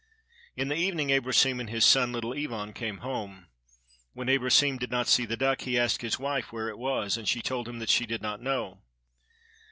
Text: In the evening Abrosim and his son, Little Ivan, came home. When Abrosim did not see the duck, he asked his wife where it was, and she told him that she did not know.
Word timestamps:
In 0.57 0.69
the 0.69 0.75
evening 0.77 1.09
Abrosim 1.11 1.59
and 1.59 1.69
his 1.69 1.85
son, 1.85 2.11
Little 2.11 2.33
Ivan, 2.33 2.73
came 2.73 3.01
home. 3.05 3.45
When 4.13 4.29
Abrosim 4.29 4.79
did 4.79 4.89
not 4.89 5.07
see 5.07 5.27
the 5.27 5.37
duck, 5.37 5.61
he 5.61 5.77
asked 5.77 6.01
his 6.01 6.17
wife 6.17 6.51
where 6.51 6.69
it 6.69 6.79
was, 6.79 7.17
and 7.17 7.27
she 7.27 7.43
told 7.43 7.67
him 7.67 7.77
that 7.77 7.89
she 7.91 8.07
did 8.07 8.23
not 8.23 8.41
know. 8.41 8.79